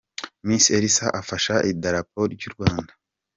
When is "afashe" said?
1.21-1.53